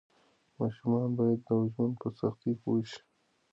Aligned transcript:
ماشومان 0.59 1.09
باید 1.17 1.39
د 1.47 1.49
ژوند 1.71 1.93
په 2.01 2.07
سختۍ 2.19 2.53
پوه 2.61 2.81
شي. 2.91 3.01